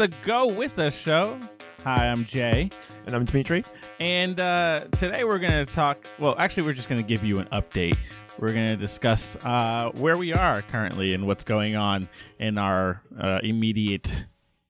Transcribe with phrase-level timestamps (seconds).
[0.00, 1.38] The Go With Us show.
[1.84, 2.70] Hi, I'm Jay.
[3.04, 3.64] And I'm Dimitri.
[4.00, 6.06] And uh, today we're going to talk.
[6.18, 7.98] Well, actually, we're just going to give you an update.
[8.38, 12.08] We're going to discuss uh, where we are currently and what's going on
[12.38, 14.24] in our uh, immediate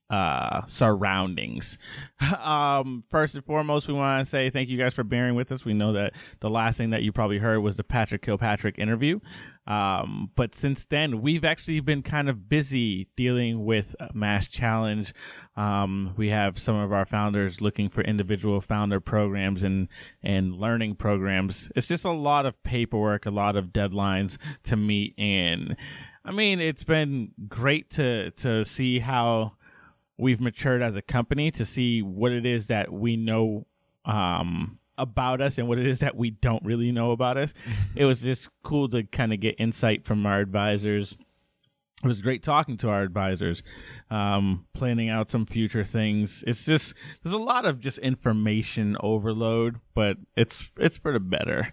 [0.09, 1.77] uh, surroundings.
[2.41, 5.63] um, first and foremost, we want to say thank you guys for bearing with us.
[5.63, 6.11] We know that
[6.41, 9.21] the last thing that you probably heard was the Patrick Kilpatrick interview.
[9.67, 15.13] Um, but since then, we've actually been kind of busy dealing with MassChallenge.
[15.55, 19.87] Um, we have some of our founders looking for individual founder programs and,
[20.23, 21.71] and learning programs.
[21.75, 25.13] It's just a lot of paperwork, a lot of deadlines to meet.
[25.17, 25.75] And
[26.25, 29.53] I mean, it's been great to, to see how
[30.17, 33.65] we've matured as a company to see what it is that we know
[34.05, 37.53] um, about us and what it is that we don't really know about us.
[37.95, 41.17] it was just cool to kind of get insight from our advisors.
[42.03, 43.61] It was great talking to our advisors,
[44.09, 46.43] um, planning out some future things.
[46.47, 51.71] It's just there's a lot of just information overload, but it's it's for the better.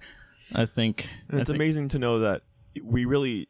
[0.54, 1.08] I think.
[1.28, 2.42] And it's think, amazing to know that
[2.82, 3.48] we really.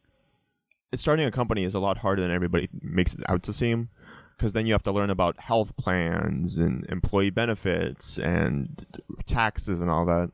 [0.95, 3.89] Starting a company is a lot harder than everybody makes it out to seem
[4.39, 8.85] because then you have to learn about health plans and employee benefits and
[9.25, 10.31] taxes and all that.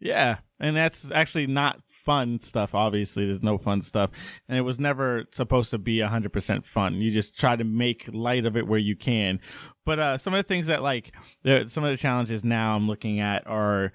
[0.00, 2.74] Yeah, and that's actually not fun stuff.
[2.74, 4.10] Obviously, there's no fun stuff,
[4.48, 6.96] and it was never supposed to be 100% fun.
[6.96, 9.38] You just try to make light of it where you can.
[9.84, 11.12] But uh, some of the things that like
[11.44, 13.92] some of the challenges now I'm looking at are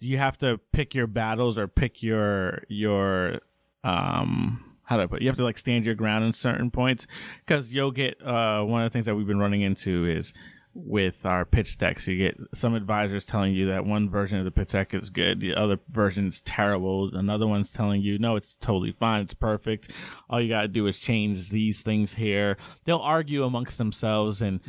[0.00, 3.40] you have to pick your battles or pick your your
[3.84, 5.22] um how do I put it?
[5.22, 7.06] You have to like stand your ground in certain points
[7.46, 10.34] because you'll get uh, one of the things that we've been running into is
[10.74, 12.08] with our pitch decks.
[12.08, 15.38] You get some advisors telling you that one version of the pitch deck is good,
[15.38, 17.14] the other version is terrible.
[17.14, 19.92] Another one's telling you, no, it's totally fine, it's perfect.
[20.28, 22.56] All you got to do is change these things here.
[22.84, 24.60] They'll argue amongst themselves, and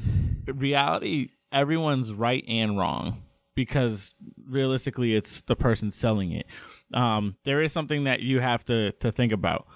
[0.46, 3.24] reality, everyone's right and wrong
[3.56, 4.14] because
[4.48, 6.46] realistically, it's the person selling it.
[6.94, 9.68] Um, there is something that you have to to think about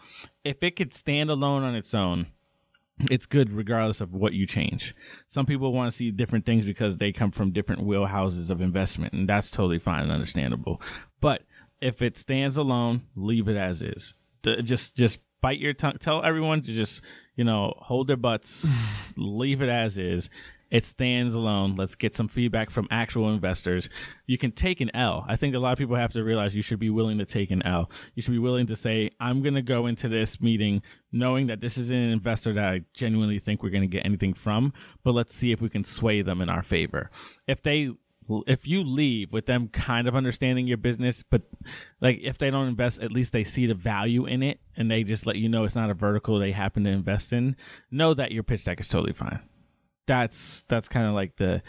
[0.46, 2.28] if it could stand alone on its own,
[3.10, 4.96] it's good regardless of what you change.
[5.28, 9.14] Some people want to see different things because they come from different wheelhouses of investment,
[9.14, 10.82] and that's totally fine and understandable.
[11.20, 11.42] But
[11.82, 14.14] if it stands alone, leave it as is.
[14.64, 15.98] Just just bite your tongue.
[16.00, 17.02] Tell everyone to just
[17.36, 18.68] you know hold their butts,
[19.18, 20.30] leave it as is,
[20.72, 21.76] it stands alone.
[21.76, 23.90] Let's get some feedback from actual investors.
[24.26, 25.26] You can take an L.
[25.28, 27.52] I think a lot of people have to realize you should be willing to take
[27.52, 27.90] an L.
[28.16, 30.82] You should be willing to say, I'm going to go into this meeting
[31.12, 34.34] knowing that this is an investor that I genuinely think we're going to get anything
[34.34, 37.10] from, but let's see if we can sway them in our favor.
[37.48, 37.92] If they
[38.48, 41.44] if you leave with them kind of understanding your business, but
[42.02, 45.04] like if they don't invest, at least they see the value in it and they
[45.04, 47.56] just let you know it's not a vertical they happen to invest in,
[47.92, 49.42] know that your pitch deck is totally fine
[50.08, 51.62] that's that's kind of like the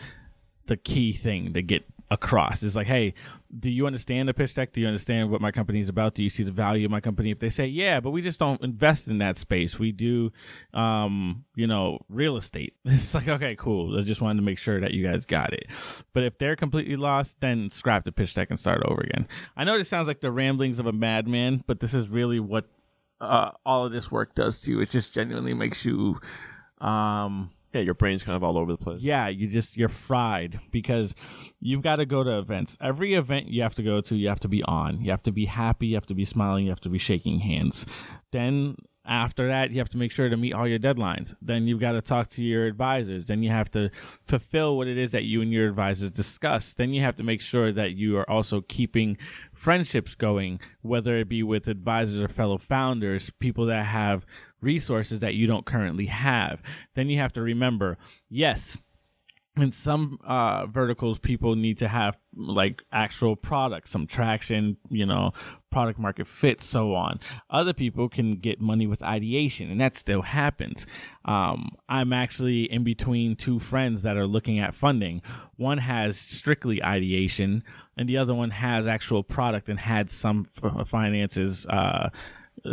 [0.67, 2.63] the key thing to get across.
[2.63, 3.15] Is like hey
[3.59, 4.73] do you understand the pitch deck?
[4.73, 6.15] Do you understand what my company is about?
[6.15, 7.31] Do you see the value of my company?
[7.31, 9.79] If they say yeah but we just don't invest in that space.
[9.79, 10.33] We do
[10.73, 12.75] um you know real estate.
[12.85, 13.99] It's like okay cool.
[13.99, 15.67] I just wanted to make sure that you guys got it.
[16.13, 19.27] But if they're completely lost then scrap the pitch deck and start over again.
[19.57, 22.69] I know this sounds like the ramblings of a madman but this is really what
[23.19, 24.81] uh, all of this work does to you.
[24.81, 26.21] It just genuinely makes you
[26.81, 29.03] um yeah, your brain's kind of all over the place.
[29.03, 31.15] Yeah, you just you're fried because
[31.61, 32.79] you've got to go to events.
[32.81, 35.01] Every event you have to go to, you have to be on.
[35.03, 37.41] You have to be happy, you have to be smiling, you have to be shaking
[37.41, 37.87] hands.
[38.33, 38.77] Then
[39.07, 41.35] after that, you have to make sure to meet all your deadlines.
[41.41, 43.27] Then you've got to talk to your advisors.
[43.27, 43.91] Then you have to
[44.27, 46.75] fulfill what it is that you and your advisors discuss.
[46.75, 49.17] Then you have to make sure that you are also keeping
[49.53, 54.27] friendships going, whether it be with advisors or fellow founders, people that have
[54.61, 56.63] resources that you don't currently have.
[56.95, 57.99] Then you have to remember,
[58.29, 58.79] yes,
[59.57, 65.33] in some uh, verticals, people need to have like actual products, some traction, you know,
[65.71, 67.19] product market fit, so on.
[67.49, 70.87] Other people can get money with ideation, and that still happens.
[71.25, 75.23] Um, I'm actually in between two friends that are looking at funding.
[75.57, 77.65] One has strictly ideation,
[77.97, 81.67] and the other one has actual product and had some f- finances.
[81.67, 82.11] Uh,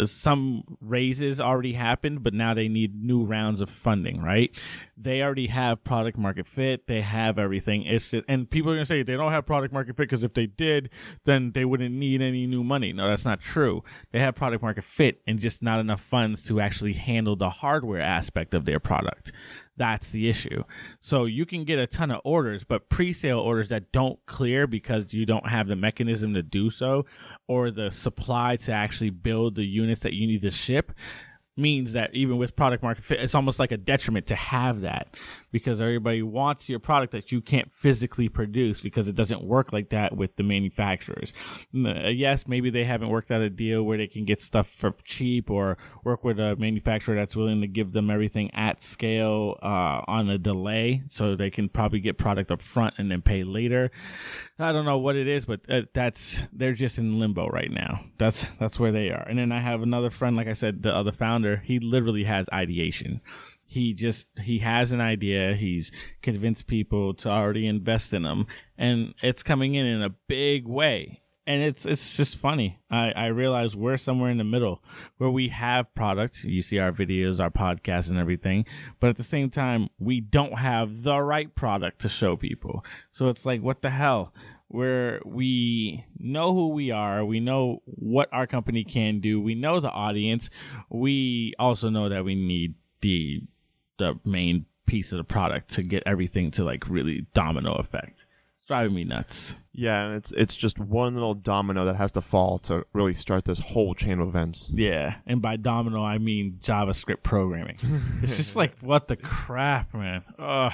[0.06, 4.52] some raises already happened, but now they need new rounds of funding, right?
[4.98, 6.88] They already have product market fit.
[6.88, 7.84] They have everything.
[7.84, 10.24] It's just, and people are going to say they don't have product market fit because
[10.24, 10.90] if they did,
[11.26, 12.94] then they wouldn't need any new money.
[12.94, 13.84] No, that's not true.
[14.12, 18.02] They have product market fit and just not enough funds to actually handle the hardware
[18.02, 19.32] aspect of their product.
[19.76, 20.64] That's the issue.
[21.00, 25.14] So you can get a ton of orders, but pre-sale orders that don't clear because
[25.14, 27.06] you don't have the mechanism to do so
[27.48, 30.92] or the supply to actually build the units that you need to ship
[31.56, 35.16] means that even with product market fit, it's almost like a detriment to have that
[35.54, 39.90] because everybody wants your product that you can't physically produce because it doesn't work like
[39.90, 41.32] that with the manufacturers.
[41.74, 44.96] Uh, yes, maybe they haven't worked out a deal where they can get stuff for
[45.04, 50.02] cheap or work with a manufacturer that's willing to give them everything at scale uh,
[50.08, 53.92] on a delay so they can probably get product up front and then pay later.
[54.58, 58.06] I don't know what it is, but uh, that's they're just in limbo right now.
[58.18, 59.26] That's that's where they are.
[59.30, 62.50] And then I have another friend, like I said, the other founder, he literally has
[62.52, 63.22] ideation.
[63.66, 65.56] He just he has an idea.
[65.56, 70.68] He's convinced people to already invest in him, and it's coming in in a big
[70.68, 71.22] way.
[71.46, 72.80] And it's it's just funny.
[72.90, 74.82] I, I realize we're somewhere in the middle
[75.18, 76.44] where we have product.
[76.44, 78.66] You see our videos, our podcasts, and everything,
[79.00, 82.86] but at the same time, we don't have the right product to show people.
[83.12, 84.34] So it's like, what the hell?
[84.74, 89.80] where we know who we are, we know what our company can do, we know
[89.80, 90.50] the audience,
[90.90, 93.44] we also know that we need the
[94.04, 98.26] the main piece of the product to get everything to like really domino effect.
[98.60, 99.56] It's driving me nuts.
[99.72, 103.46] Yeah, and it's it's just one little domino that has to fall to really start
[103.46, 104.70] this whole chain of events.
[104.74, 107.78] Yeah, and by domino I mean JavaScript programming.
[108.22, 110.24] it's just like what the crap, man.
[110.38, 110.74] Ugh.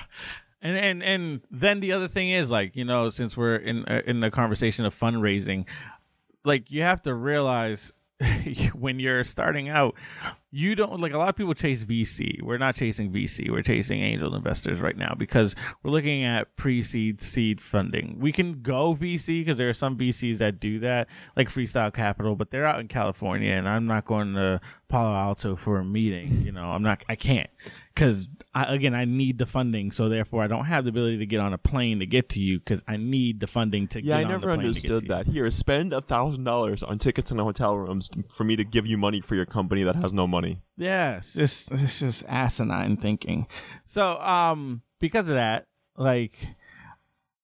[0.61, 4.01] And and and then the other thing is like you know since we're in uh,
[4.05, 5.65] in the conversation of fundraising,
[6.43, 7.93] like you have to realize
[8.73, 9.95] when you're starting out,
[10.51, 12.41] you don't like a lot of people chase VC.
[12.41, 13.51] We're not chasing VC.
[13.51, 18.17] We're chasing angel investors right now because we're looking at pre-seed seed funding.
[18.19, 22.35] We can go VC because there are some VCs that do that, like Freestyle Capital,
[22.35, 26.41] but they're out in California, and I'm not going to Palo Alto for a meeting.
[26.43, 27.03] You know, I'm not.
[27.07, 27.49] I can't
[27.93, 31.27] because I, again, I need the funding, so therefore I don't have the ability to
[31.27, 34.03] get on a plane to get to you because I need the funding to.
[34.03, 35.27] Yeah, I never understood that.
[35.27, 38.97] Here, spend a thousand dollars on tickets and hotel rooms for me to give you
[38.97, 40.61] money for your company that has no money money.
[40.77, 43.47] Yeah, it's just it's just asinine thinking.
[43.85, 46.55] So, um, because of that, like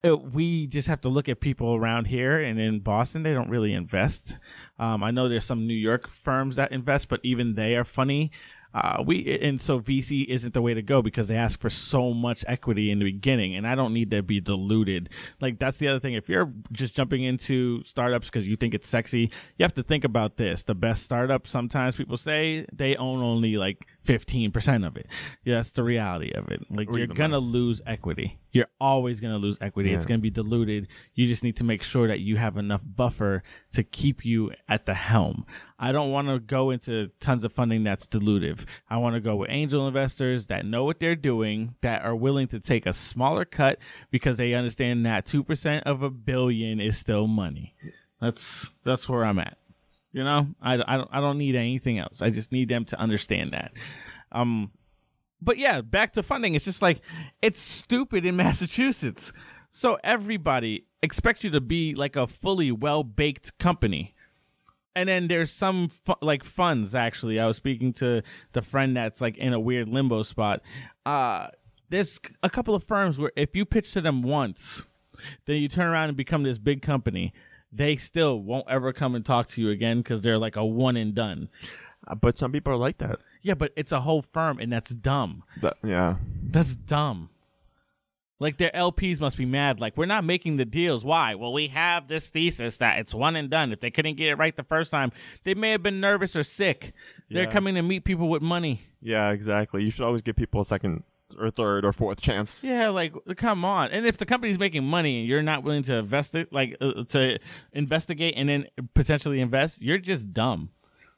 [0.04, 3.50] it, we just have to look at people around here and in Boston, they don't
[3.50, 4.38] really invest.
[4.78, 8.32] Um, I know there's some New York firms that invest, but even they are funny.
[8.76, 12.14] Uh, we and so VC isn't the way to go because they ask for so
[12.14, 15.10] much equity in the beginning, and I don't need to be diluted.
[15.40, 16.14] Like that's the other thing.
[16.14, 20.04] If you're just jumping into startups because you think it's sexy, you have to think
[20.04, 20.64] about this.
[20.64, 25.08] The best startup, sometimes people say they own only like 15% of it.
[25.46, 26.66] Yeah, that's the reality of it.
[26.70, 28.40] Like or you're going to lose equity.
[28.52, 29.90] You're always to lose equity.
[29.90, 29.98] Yeah.
[29.98, 30.88] It's to be diluted.
[31.14, 33.44] You just need to make sure that you have enough buffer
[33.74, 35.46] to keep you at the helm.
[35.78, 38.65] I don't want to go into tons of funding that's dilutive.
[38.90, 42.48] I want to go with angel investors that know what they're doing, that are willing
[42.50, 43.80] to take a smaller cut
[44.12, 47.76] because they understand that 2% of a billion is still money.
[48.22, 49.58] That's that's where I'm at.
[50.12, 52.22] You know, I, I don't I don't need anything else.
[52.22, 53.74] I just need them to understand that.
[54.32, 54.72] Um,
[55.42, 56.56] but yeah, back to funding.
[56.56, 57.02] It's just like
[57.42, 59.34] it's stupid in Massachusetts.
[59.70, 64.15] So everybody expects you to be like a fully well baked company.
[64.96, 67.40] And then there's some fu- like funds actually.
[67.40, 70.62] I was speaking to the friend that's like in a weird limbo spot.
[71.06, 71.48] Uh
[71.90, 74.84] there's a couple of firms where if you pitch to them once,
[75.46, 77.32] then you turn around and become this big company
[77.76, 80.96] they still won't ever come and talk to you again because they're like a one
[80.96, 81.50] and done.
[82.08, 83.20] Uh, but some people are like that.
[83.42, 85.44] Yeah, but it's a whole firm, and that's dumb.
[85.62, 87.30] That, yeah, that's dumb.
[88.40, 89.80] Like their LPs must be mad.
[89.80, 91.06] Like we're not making the deals.
[91.06, 91.36] Why?
[91.36, 93.72] Well, we have this thesis that it's one and done.
[93.72, 95.12] If they couldn't get it right the first time,
[95.44, 96.94] they may have been nervous or sick.
[97.30, 98.82] They're coming to meet people with money.
[99.02, 99.84] Yeah, exactly.
[99.84, 101.04] You should always give people a second
[101.40, 102.60] or third or fourth chance.
[102.62, 103.92] Yeah, like come on.
[103.92, 107.04] And if the company's making money and you're not willing to invest it, like uh,
[107.10, 107.40] to
[107.74, 110.70] investigate and then potentially invest, you're just dumb.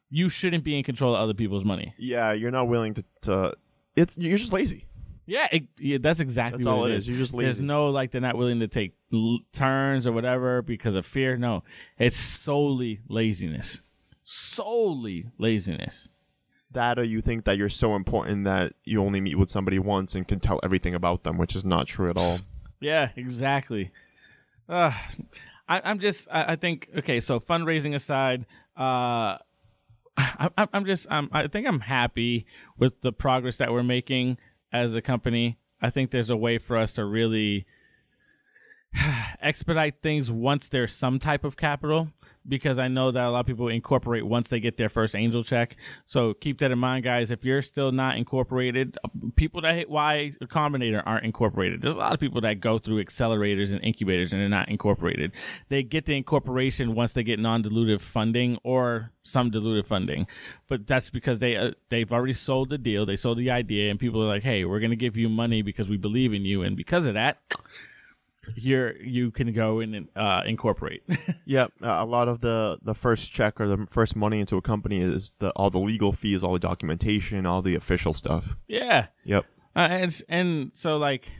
[0.10, 1.94] You shouldn't be in control of other people's money.
[1.98, 3.04] Yeah, you're not willing to.
[3.24, 3.54] to
[3.96, 4.86] it's you're just lazy.
[5.28, 7.04] Yeah, it, yeah that's exactly that's all it is.
[7.04, 7.10] is.
[7.10, 7.46] You're just lazy.
[7.46, 11.38] There's no like they're not willing to take l- turns or whatever because of fear.
[11.38, 11.64] No,
[12.00, 13.82] it's solely laziness.
[14.24, 16.10] Solely laziness
[16.72, 20.16] that or you think that you're so important that you only meet with somebody once
[20.16, 22.40] and can tell everything about them, which is not true at all.
[22.80, 23.90] Yeah, exactly.
[24.70, 24.92] Uh,
[25.68, 28.46] I, am just, I, I, think, okay, so fundraising aside,
[28.78, 29.38] uh,
[30.18, 32.46] I, am just, I'm, I think I'm happy
[32.78, 34.38] with the progress that we're making
[34.72, 35.58] as a company.
[35.82, 37.66] I think there's a way for us to really
[39.42, 42.10] expedite things once there's some type of capital
[42.48, 45.44] because I know that a lot of people incorporate once they get their first angel
[45.44, 45.76] check.
[46.06, 47.32] So keep that in mind, guys.
[47.32, 48.98] If you're still not incorporated,
[49.36, 51.82] people that hit Y Combinator aren't incorporated.
[51.82, 55.32] There's a lot of people that go through accelerators and incubators and they're not incorporated.
[55.70, 60.26] They get the incorporation once they get non-dilutive funding or some dilutive funding,
[60.68, 64.00] but that's because they uh, they've already sold the deal, they sold the idea, and
[64.00, 66.62] people are like, "Hey, we're going to give you money because we believe in you,"
[66.64, 67.40] and because of that
[68.56, 71.04] here you can go and uh, incorporate.
[71.46, 74.62] Yep, uh, a lot of the the first check or the first money into a
[74.62, 78.56] company is the all the legal fees, all the documentation, all the official stuff.
[78.68, 79.46] yeah, Yep.
[79.76, 81.32] uh, and and so like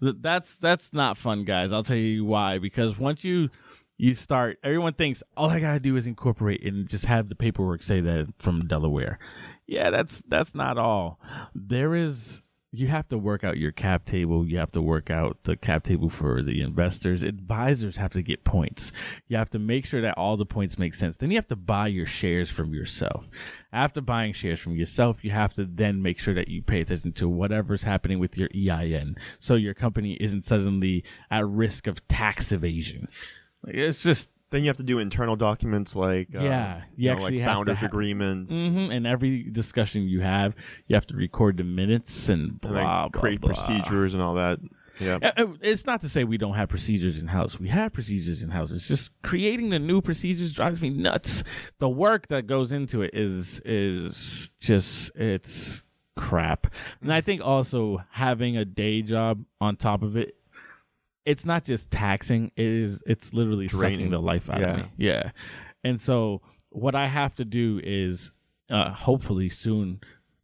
[0.00, 1.72] that's that's not fun, guys.
[1.72, 2.58] I'll tell you why.
[2.58, 3.48] Because once you
[3.96, 7.82] you start, everyone thinks all I gotta do is incorporate and just have the paperwork
[7.82, 9.18] say that from Delaware.
[9.66, 11.18] Yeah, that's that's not all.
[11.54, 12.42] There is
[12.76, 14.46] you have to work out your cap table.
[14.46, 17.22] You have to work out the cap table for the investors.
[17.22, 18.92] Advisors have to get points.
[19.28, 21.16] You have to make sure that all the points make sense.
[21.16, 23.26] Then you have to buy your shares from yourself.
[23.72, 27.12] After buying shares from yourself, you have to then make sure that you pay attention
[27.12, 32.52] to whatever's happening with your EIN so your company isn't suddenly at risk of tax
[32.52, 33.08] evasion.
[33.64, 37.08] Like, it's just Then you have to do internal documents like uh, Yeah, you you
[37.08, 40.54] know, actually like founders ha- agreements, hmm And every discussion you have,
[40.86, 43.48] you have to record the minutes and and blah like blah create blah.
[43.52, 44.60] procedures and all that.
[45.00, 45.18] Yeah.
[45.20, 47.58] Uh, uh, It's not to say we don't have procedures in house.
[47.58, 48.70] We have procedures in house.
[48.70, 51.42] It's just creating the new procedures drives me nuts.
[51.80, 55.82] The work that goes into it is is just it's
[56.16, 56.68] crap.
[57.02, 60.36] And I think also having a day job on top of it,
[61.26, 62.50] it's not just taxing.
[62.56, 64.10] It is it's literally sucking Draining.
[64.10, 64.70] the life out Yeah.
[64.72, 64.84] of me.
[64.96, 65.30] Yeah.
[65.82, 66.40] And so
[66.70, 68.32] what I have to do is
[68.70, 70.00] uh, hopefully soon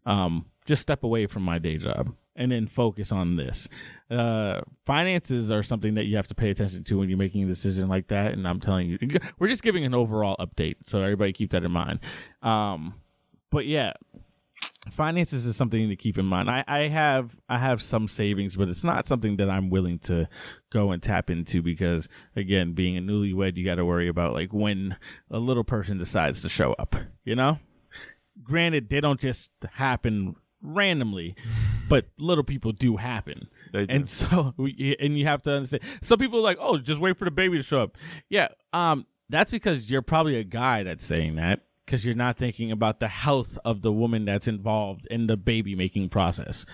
[0.06, 3.68] um, just step away from my day job and then focus on this.
[4.10, 7.46] Uh, finances are something that you have to pay attention to when you're making a
[7.46, 8.32] decision like that.
[8.32, 8.99] And I'm telling you,
[9.38, 12.00] we're just giving an overall update, so everybody keep that in mind.
[12.42, 12.94] Um,
[13.50, 13.92] but yeah,
[14.90, 16.50] finances is something to keep in mind.
[16.50, 20.29] I, I have I have some savings, but it's not something that I'm willing to
[20.71, 24.52] go and tap into because again, being a newlywed, you got to worry about like
[24.52, 24.97] when
[25.31, 26.97] a little person decides to show up.
[27.25, 27.59] You know,
[28.43, 31.35] granted, they don't just happen randomly,
[31.88, 33.49] but little people do happen.
[33.73, 33.87] Do.
[33.88, 35.83] And so, we- and you have to understand.
[36.02, 37.97] Some people are like, "Oh, just wait for the baby to show up."
[38.29, 42.70] Yeah, um, that's because you're probably a guy that's saying that because you're not thinking
[42.70, 46.64] about the health of the woman that's involved in the baby making process.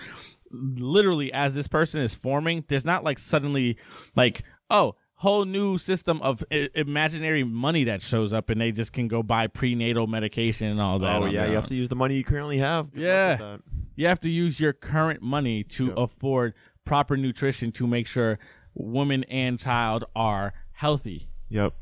[0.51, 3.77] Literally, as this person is forming, there's not like suddenly,
[4.15, 8.93] like, oh, whole new system of I- imaginary money that shows up, and they just
[8.93, 11.15] can go buy prenatal medication and all that.
[11.15, 12.91] oh yeah, you have to use the money you currently have.
[12.93, 13.57] Good Yeah.
[13.95, 15.95] You have to use your current money to Yep.
[15.97, 16.53] afford
[16.85, 18.37] proper nutrition to make sure
[18.75, 21.27] woman and child are healthy.
[21.49, 21.73] Yep.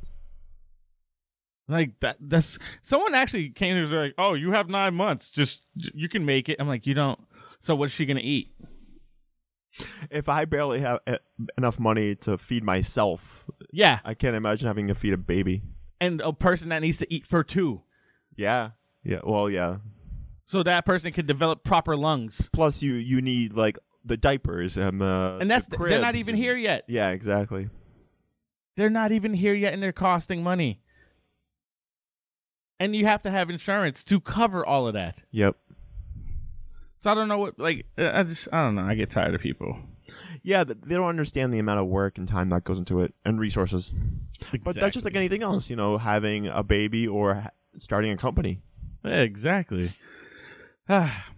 [1.67, 5.31] Like that that's someone actually came and was like, "Oh, you have 9 months.
[5.31, 7.19] Just you can make it." I'm like, "You don't
[7.61, 8.51] So what's she going to eat?"
[10.09, 11.17] If I barely have e-
[11.57, 15.63] enough money to feed myself, Yeah, I can't imagine having to feed a baby.
[15.99, 17.81] and a person that needs to eat for two.
[18.37, 18.71] Yeah.
[19.03, 19.19] Yeah.
[19.23, 19.77] Well, yeah.
[20.45, 22.49] So that person can develop proper lungs.
[22.53, 26.35] Plus, you you need like the diapers and the And that's the they're not even
[26.35, 26.85] and- here yet.
[26.87, 27.09] Yeah.
[27.09, 27.69] Exactly.
[28.77, 30.81] They're not even here yet and they're costing money.
[32.79, 35.23] And you have to have insurance to cover all of that.
[35.31, 35.55] Yep.
[36.99, 38.83] So I don't know what like I just I don't know.
[38.83, 39.77] I get tired of people.
[40.43, 43.39] Yeah, they don't understand the amount of work and time that goes into it and
[43.39, 43.93] resources.
[44.63, 48.61] But that's just like anything else, you know, having a baby or starting a company.
[49.03, 49.91] Yeah, exactly.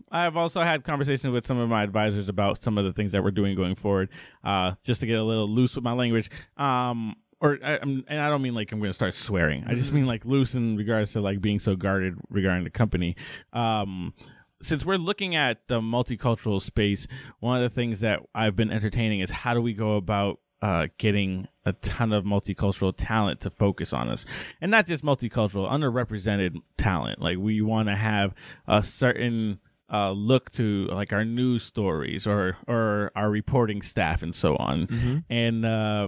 [0.09, 3.23] I've also had conversations with some of my advisors about some of the things that
[3.23, 4.09] we're doing going forward,
[4.43, 6.29] uh, just to get a little loose with my language.
[6.55, 9.63] Um, or I, I'm, and I don't mean like I'm going to start swearing.
[9.67, 13.15] I just mean like loose in regards to like being so guarded regarding the company.
[13.53, 14.13] Um,
[14.61, 17.07] since we're looking at the multicultural space,
[17.39, 20.87] one of the things that I've been entertaining is how do we go about uh,
[20.97, 24.25] getting a ton of multicultural talent to focus on us,
[24.59, 27.21] and not just multicultural, underrepresented talent.
[27.21, 28.33] Like we want to have
[28.67, 29.59] a certain
[29.93, 35.23] uh, look to like our news stories or or our reporting staff and so on,
[35.29, 35.65] and.
[35.65, 36.07] Uh,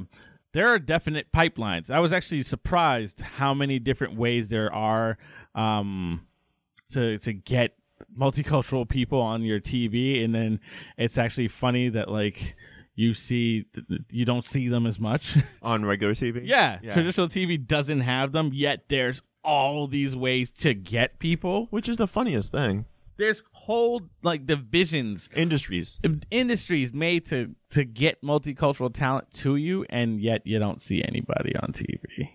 [0.54, 1.90] there are definite pipelines.
[1.92, 5.18] I was actually surprised how many different ways there are
[5.56, 6.26] um,
[6.94, 7.76] to to get
[8.18, 10.60] multicultural people on your TV, and then
[10.98, 12.56] it's actually funny that like
[12.96, 13.66] you see
[14.10, 15.38] you don't see them as much.
[15.62, 16.42] On regular TV?
[16.44, 16.92] yeah, Yeah.
[16.94, 18.86] traditional TV doesn't have them yet.
[18.90, 21.68] There's all these ways to get people.
[21.70, 22.86] Which is the funniest thing.
[23.18, 26.00] There's whole like divisions Industries.
[26.32, 31.56] industries made to to get multicultural talent to you and yet you don't see anybody
[31.56, 32.30] on TV.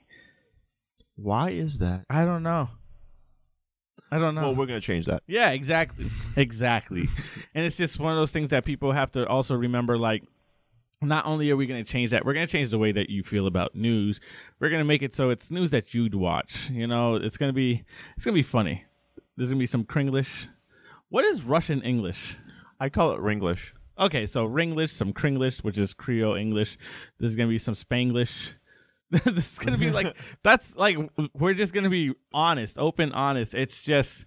[1.17, 2.05] Why is that?
[2.11, 2.69] I don't know.
[4.11, 4.43] I don't know.
[4.43, 5.23] Well, we're gonna change that.
[5.27, 6.11] Yeah, exactly.
[6.37, 7.09] Exactly.
[7.55, 10.23] and it's just one of those things that people have to also remember like
[11.03, 13.11] not only are we going to change that, we're going to change the way that
[13.11, 14.21] you feel about news.
[14.59, 16.71] We're going to make it so it's news that you'd watch.
[16.71, 17.85] You know, it's going to be
[18.17, 18.85] it's going to be funny.
[19.37, 20.49] There's going to be some Kringlish.
[21.15, 22.37] What is Russian English?
[22.81, 23.71] I call it Ringlish.
[23.97, 26.77] Okay, so Ringlish, some Kringlish, which is Creole English.
[27.21, 28.55] There's going to be some Spanglish.
[29.11, 30.97] this is going to be like that's like
[31.33, 33.55] we're just going to be honest, open, honest.
[33.55, 34.27] It's just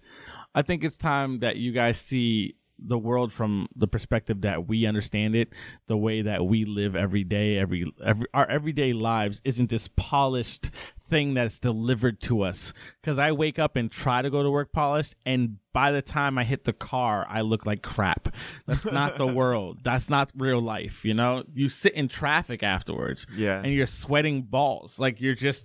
[0.54, 4.86] I think it's time that you guys see the world from the perspective that we
[4.86, 5.50] understand it,
[5.88, 10.70] the way that we live every day, every every our everyday lives isn't this polished
[11.08, 12.72] thing that's delivered to us.
[13.00, 16.38] Because I wake up and try to go to work polished, and by the time
[16.38, 18.34] I hit the car, I look like crap.
[18.66, 19.78] That's not the world.
[19.82, 21.04] That's not real life.
[21.04, 23.60] You know, you sit in traffic afterwards, Yeah.
[23.62, 25.64] and you're sweating balls, like you're just.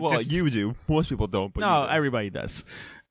[0.00, 0.74] Well, just, you do.
[0.88, 1.54] Most people don't.
[1.54, 1.92] But no, do.
[1.92, 2.64] everybody does.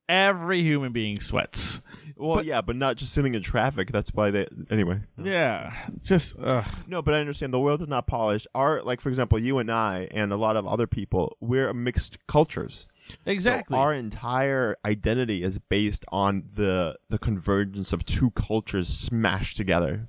[0.07, 1.81] Every human being sweats.
[2.15, 3.91] well, yeah, but not just sitting in traffic.
[3.91, 4.47] That's why they.
[4.69, 4.99] Anyway.
[5.21, 8.45] Yeah, just uh, No, but I understand the world is not polished.
[8.53, 12.17] Our, like, for example, you and I and a lot of other people, we're mixed
[12.27, 12.85] cultures.
[13.25, 13.75] exactly.
[13.75, 20.07] So our entire identity is based on the the convergence of two cultures smashed together.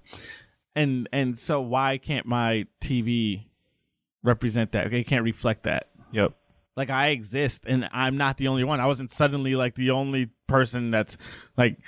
[0.74, 3.46] and and so why can't my TV
[4.22, 4.92] represent that?
[4.92, 5.88] It can't reflect that.
[6.12, 6.34] Yep.
[6.76, 8.80] Like I exist, and I'm not the only one.
[8.80, 11.16] I wasn't suddenly like the only person that's
[11.56, 11.78] like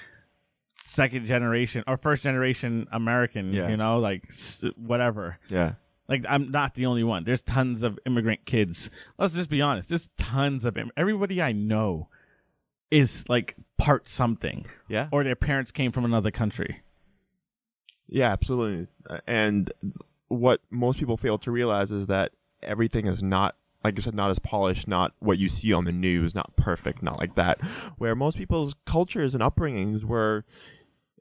[0.81, 3.53] second generation or first generation American.
[3.53, 3.69] Yeah.
[3.69, 4.25] You know, like
[4.77, 5.39] whatever.
[5.51, 5.73] Yeah.
[6.09, 7.25] Like I'm not the only one.
[7.25, 8.91] There's tons of immigrant kids.
[9.19, 9.91] Let's just be honest.
[9.91, 12.09] There's tons of Im- everybody I know
[12.91, 15.09] is like part something, Yeah.
[15.13, 16.81] or their parents came from another country.
[18.09, 18.87] Yeah, absolutely.
[19.27, 19.71] And
[20.29, 24.31] what most people fail to realize is that everything is not, like you said, not
[24.31, 27.61] as polished, not what you see on the news, not perfect, not like that.
[27.99, 30.45] Where most people's cultures and upbringings were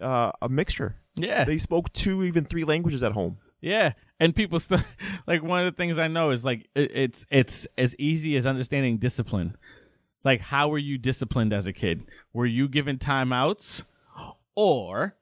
[0.01, 0.95] uh, a mixture.
[1.15, 1.43] Yeah.
[1.43, 3.38] They spoke two, even three languages at home.
[3.62, 4.82] Yeah, and people still
[5.27, 8.45] like one of the things I know is like it, it's it's as easy as
[8.45, 9.58] understanding discipline.
[10.23, 12.03] Like, how were you disciplined as a kid?
[12.34, 13.84] Were you given timeouts,
[14.58, 15.15] or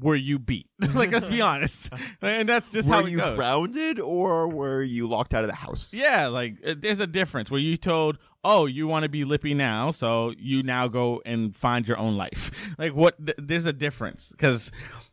[0.00, 0.68] were you beat?
[0.94, 3.34] like, let's be honest, and that's just how were it you goes.
[3.36, 5.92] grounded or were you locked out of the house?
[5.94, 9.54] Yeah, like uh, there's a difference where you told, "Oh, you want to be lippy
[9.54, 13.72] now, so you now go and find your own life." Like what th- there's a
[13.72, 14.70] difference because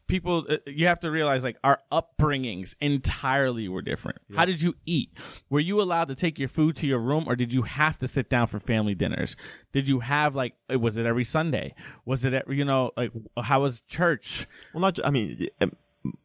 [0.07, 4.19] people uh, you have to realize like our upbringings entirely were different.
[4.35, 5.11] How did you eat?
[5.49, 8.07] Were you allowed to take your food to your room or did you have to
[8.07, 9.35] sit down for family dinners?
[9.73, 11.75] Did you have like was it every Sunday?
[12.05, 14.47] Was it every, you know like how was church?
[14.73, 14.97] Well, not.
[15.05, 15.47] I mean,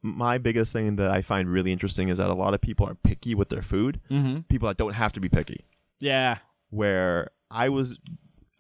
[0.03, 2.95] my biggest thing that I find really interesting is that a lot of people are
[2.95, 4.01] picky with their food.
[4.11, 4.47] Mhm.
[4.49, 5.65] People that don't have to be picky.
[5.99, 6.39] Yeah.
[6.71, 7.99] Where I was,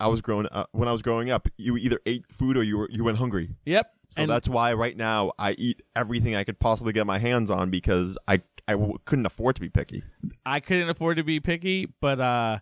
[0.02, 0.68] I was growing up.
[0.72, 3.54] When I was growing up, you either ate food or you were you went hungry.
[3.64, 3.90] Yep.
[4.10, 7.50] So And- that's why right now I eat everything I could possibly get my hands
[7.50, 10.02] on because I I w- couldn't afford to be picky.
[10.44, 12.58] I couldn't afford to be picky, but uh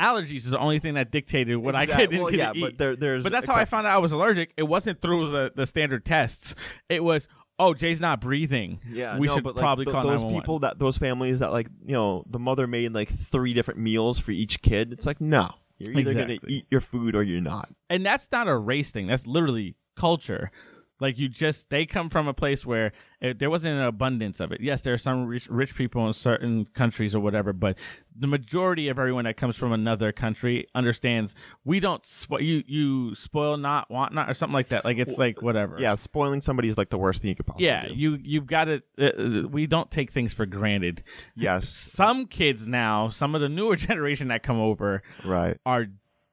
[0.00, 2.78] allergies is the only thing that dictated what I could well, yeah, couldn't but eat.
[2.78, 4.52] there, there's But that's how I found out I was allergic.
[4.56, 6.54] It wasn't through the, the standard tests.
[6.88, 7.28] It was,
[7.58, 8.80] oh, Jay's not breathing.
[8.90, 11.50] Yeah, we no, should but, like, probably th- call those people that those families that
[11.52, 14.92] like you know the mother made like three different meals for each kid.
[14.92, 15.50] It's like no,
[15.80, 17.70] you're either gonna eat your food or you're not.
[17.88, 19.06] and that's not a race thing.
[19.08, 20.50] That's literally culture.
[21.00, 24.52] Like you just, they come from a place where it, there wasn't an abundance of
[24.52, 24.60] it.
[24.60, 27.76] Yes, there are some rich, rich people in certain countries or whatever, but
[28.18, 31.34] the majority of everyone that comes from another country understands
[31.64, 34.84] we don't spo- you you spoil not want not or something like that.
[34.84, 35.76] Like it's like whatever.
[35.78, 37.88] Yeah, spoiling somebody is like the worst thing you could possibly yeah.
[37.88, 37.94] do.
[37.94, 38.82] You you've got to.
[38.98, 41.02] Uh, we don't take things for granted.
[41.34, 41.68] yes,
[42.00, 45.56] Some kids now, some of the newer generation that come over right.
[45.64, 45.86] are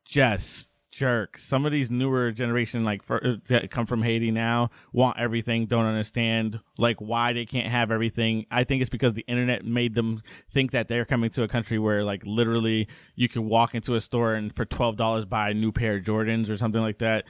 [0.06, 1.44] just jerks.
[1.44, 5.66] Some of these newer generation, like for, uh, that come from Haiti now, want everything,
[5.66, 8.46] don't understand like why they can't have everything.
[8.52, 10.22] I think it's because the internet made them
[10.52, 14.02] think that they're coming to a country where like literally you can walk into a
[14.02, 17.26] store and for twelve dollars buy a new pair of Jordans or something like that.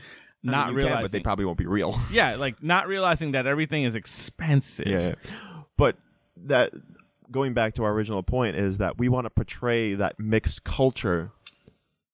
[0.46, 2.00] I Not you realizing, can, but they probably won't be real.
[2.12, 4.88] yeah, like not realizing that everything is expensive.
[4.88, 5.15] yeah,
[5.78, 5.98] but
[6.46, 6.74] that
[7.32, 11.32] going back to our original point is that we want to portray that mixed culture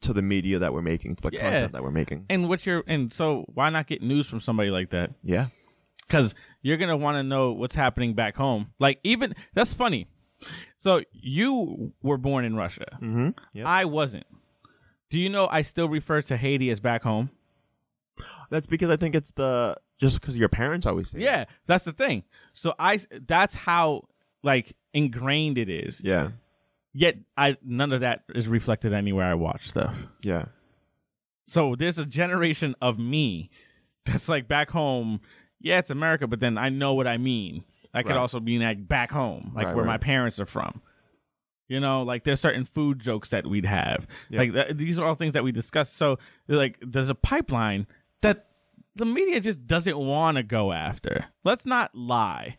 [0.04, 1.42] to the media that we're making, to the Yeah.
[1.42, 2.26] content that we're making.
[2.30, 5.12] And what's your and so why not get news from somebody like that?
[5.24, 5.48] Yeah,
[6.08, 8.68] because you're gonna want to know what's happening back home.
[8.80, 10.08] Like even that's funny.
[10.78, 12.86] So you were born in Russia.
[13.02, 13.30] mm-hmm.
[13.54, 13.66] Yep.
[13.66, 14.26] I wasn't.
[15.10, 17.30] Do you know I still refer to Haiti as back home?
[18.50, 21.20] That's because I think it's the just because your parents always say.
[21.20, 21.24] it.
[21.24, 22.24] Yeah, that's the thing.
[22.54, 24.08] So I that's how
[24.44, 26.02] like ingrained it is.
[26.04, 26.32] yeah.
[26.94, 29.96] Yet I none of that is reflected anywhere I watch stuff.
[30.22, 30.46] Yeah.
[31.48, 33.50] So there's a generation of me
[34.06, 35.22] that's like back home.
[35.60, 37.64] Yeah, it's America, but then I know what I mean.
[37.94, 38.18] I could Right.
[38.18, 40.82] also mean like back home, like Right, where my parents are from.
[41.70, 44.06] You know, like there's certain food jokes that we'd have.
[44.30, 44.40] Yeah.
[44.40, 45.90] Like th- these are all things that we discuss.
[45.92, 47.88] So like, there's a pipeline
[48.22, 48.48] that
[48.96, 51.26] the media just doesn't want to go after.
[51.44, 52.58] Let's not lie.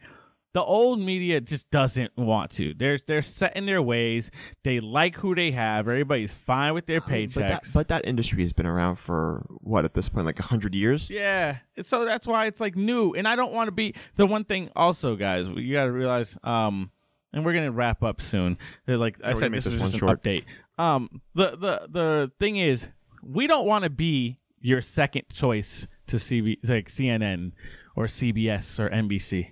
[0.55, 2.73] The old media just doesn't want to.
[2.75, 4.31] They're they're set in their ways.
[4.63, 5.89] They like who they have.
[5.89, 7.35] Everybody's fine with their paychecks.
[7.35, 10.45] But that, but that industry has been around for what at this point, like a
[10.45, 11.11] hundred years.
[11.11, 11.57] Yeah.
[11.83, 13.13] So that's why it's like new.
[13.15, 16.37] And I don't want to be the one thing also, guys, you got to realize
[16.45, 16.91] um
[17.33, 18.57] and we're going to wrap up soon.
[18.87, 20.23] That, Like I said this this was just an one short.
[20.23, 20.45] update.
[20.79, 22.89] Um the the the thing is
[23.23, 27.53] we don't want to be your second choice to CB like CNN
[27.97, 29.49] or CBS or NBC.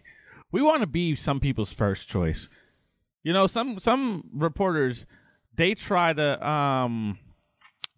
[0.52, 2.48] We want to be some people's first choice.
[3.24, 5.06] You know, some some reporters
[5.54, 7.18] they try to um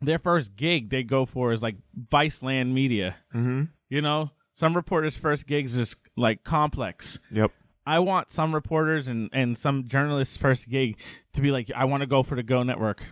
[0.01, 1.77] their first gig they go for is like
[2.11, 3.17] Viceland Media.
[3.35, 3.65] Mm-hmm.
[3.89, 7.19] You know, some reporters' first gigs is like complex.
[7.31, 7.51] Yep.
[7.87, 10.97] I want some reporters and, and some journalists' first gig
[11.35, 13.05] to be like, I want to go for the Go Network.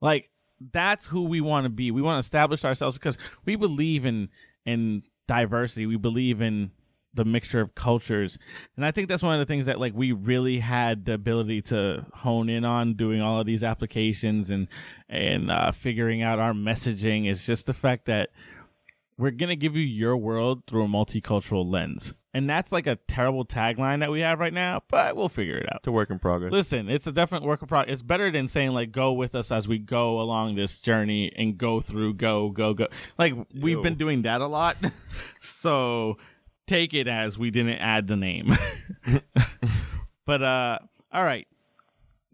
[0.00, 0.30] Like,
[0.72, 1.90] that's who we want to be.
[1.90, 4.28] We want to establish ourselves because we believe in
[4.64, 5.86] in diversity.
[5.86, 6.70] We believe in
[7.16, 8.38] the mixture of cultures.
[8.76, 11.62] And I think that's one of the things that like we really had the ability
[11.62, 14.68] to hone in on doing all of these applications and
[15.08, 18.30] and uh, figuring out our messaging is just the fact that
[19.18, 22.12] we're going to give you your world through a multicultural lens.
[22.34, 25.72] And that's like a terrible tagline that we have right now, but we'll figure it
[25.72, 25.78] out.
[25.78, 26.52] It's a work in progress.
[26.52, 27.94] Listen, it's a definite work of progress.
[27.94, 31.56] It's better than saying like go with us as we go along this journey and
[31.56, 32.88] go through go go go.
[33.16, 34.76] Like we've been doing that a lot.
[35.40, 36.18] so
[36.66, 38.50] take it as we didn't add the name.
[40.26, 40.78] but uh
[41.12, 41.46] all right.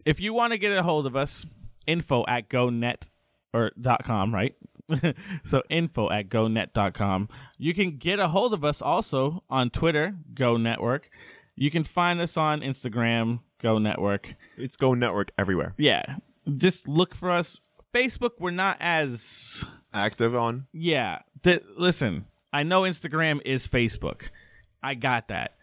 [0.05, 1.45] If you want to get a hold of us,
[1.87, 3.07] info at gonet
[3.53, 4.55] or dot com, right?
[5.43, 7.29] so info at gonet.com.
[7.57, 11.09] You can get a hold of us also on Twitter, Go Network.
[11.55, 14.35] You can find us on Instagram, Go Network.
[14.57, 15.73] It's Go Network everywhere.
[15.77, 16.17] Yeah.
[16.55, 17.59] Just look for us.
[17.93, 20.65] Facebook, we're not as Active on.
[20.73, 21.19] yeah.
[21.43, 24.29] Th- listen, I know Instagram is Facebook.
[24.81, 25.55] I got that.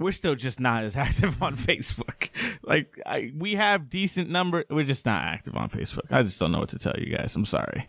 [0.00, 2.30] We're still just not as active on Facebook.
[2.62, 4.64] Like I, we have decent number.
[4.70, 6.10] We're just not active on Facebook.
[6.10, 7.36] I just don't know what to tell you guys.
[7.36, 7.88] I'm sorry.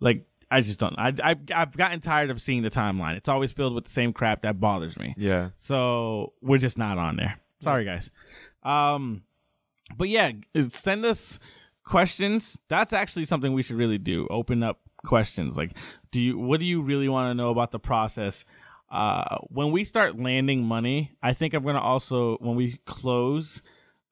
[0.00, 0.94] Like I just don't.
[0.96, 3.16] I, I I've gotten tired of seeing the timeline.
[3.16, 5.14] It's always filled with the same crap that bothers me.
[5.16, 5.50] Yeah.
[5.56, 7.40] So we're just not on there.
[7.60, 8.10] Sorry, guys.
[8.62, 9.22] Um,
[9.96, 10.32] but yeah,
[10.68, 11.38] send us
[11.84, 12.58] questions.
[12.68, 14.26] That's actually something we should really do.
[14.30, 15.56] Open up questions.
[15.56, 15.72] Like,
[16.14, 16.38] do you?
[16.38, 18.44] What do you really want to know about the process?
[18.88, 23.62] Uh, when we start landing money, I think I'm gonna also when we close,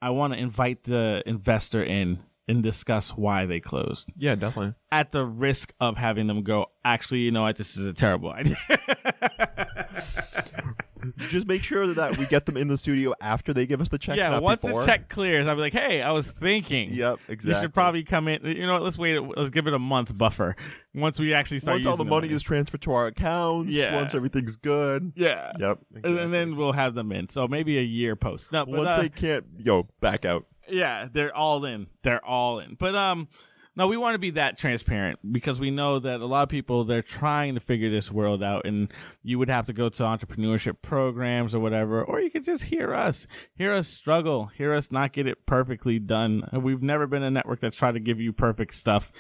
[0.00, 4.74] I want to invite the investor in and discuss why they closed Yeah, definitely.
[4.90, 6.66] at the risk of having them go.
[6.84, 7.56] Actually, you know what?
[7.56, 8.56] This is a terrible idea.
[11.28, 13.98] Just make sure that we get them in the studio after they give us the
[13.98, 14.16] check.
[14.16, 14.80] yeah, once before.
[14.80, 17.54] the check clears, I'll be like, "Hey, I was thinking." Yep, exactly.
[17.54, 18.44] You should probably come in.
[18.44, 18.82] You know what?
[18.82, 19.18] Let's wait.
[19.18, 20.56] Let's give it a month buffer.
[20.94, 23.74] Once we actually start once all the money is transferred to our accounts.
[23.74, 23.94] Yeah.
[23.94, 25.12] Once everything's good.
[25.16, 25.52] yeah.
[25.58, 25.78] Yep.
[25.94, 26.22] And, exactly.
[26.22, 27.28] and then we'll have them in.
[27.28, 28.52] So maybe a year post.
[28.52, 30.46] No, but once uh, they can't, yo, back out.
[30.68, 31.86] yeah, they're all in.
[32.02, 32.76] They're all in.
[32.78, 33.28] But um,
[33.74, 36.85] no, we want to be that transparent because we know that a lot of people
[36.85, 40.82] they're trying to figure this world out, and you would have to go to entrepreneurship
[40.82, 45.12] programs or whatever, or you could just hear us, hear us struggle, hear us not
[45.12, 46.46] get it perfectly done.
[46.52, 49.11] We've never been a network that's tried to give you perfect stuff.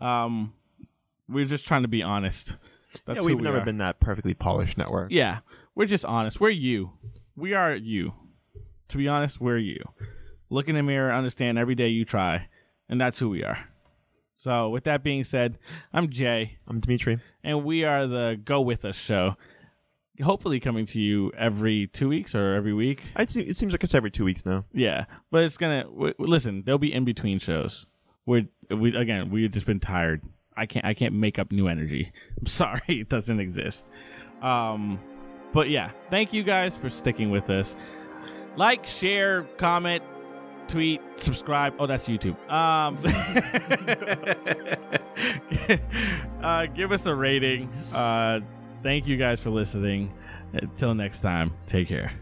[0.00, 0.54] Um,
[1.28, 2.56] we're just trying to be honest.
[3.06, 3.64] That's yeah, we've we never are.
[3.64, 5.12] been that perfectly polished network.
[5.12, 5.40] Yeah,
[5.76, 6.40] we're just honest.
[6.40, 6.92] We're you.
[7.36, 8.14] We are you.
[8.88, 9.84] To be honest, we're you.
[10.48, 12.48] Look in the mirror, understand every day you try,
[12.88, 13.69] and that's who we are.
[14.40, 15.58] So, with that being said,
[15.92, 17.18] I'm Jay, I'm Dimitri.
[17.44, 19.36] and we are the Go With Us show.
[20.22, 23.02] Hopefully, coming to you every two weeks or every week.
[23.16, 24.64] I'd see, it seems like it's every two weeks now.
[24.72, 26.62] Yeah, but it's gonna w- w- listen.
[26.64, 27.86] There'll be in between shows.
[28.24, 29.28] We're we again.
[29.28, 30.22] We've just been tired.
[30.56, 30.86] I can't.
[30.86, 32.10] I can't make up new energy.
[32.38, 33.88] I'm sorry, it doesn't exist.
[34.40, 34.98] Um,
[35.52, 37.76] but yeah, thank you guys for sticking with us.
[38.56, 40.02] Like, share, comment,
[40.70, 41.74] tweet, subscribe.
[41.78, 42.36] Oh, that's YouTube.
[42.50, 42.98] Um,
[46.42, 47.68] uh, give us a rating.
[47.92, 48.40] Uh,
[48.82, 50.12] thank you guys for listening.
[50.52, 52.12] Until next time, take care.